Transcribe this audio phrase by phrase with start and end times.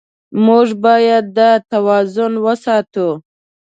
[0.45, 3.07] موږ باید دا توازن وساتو.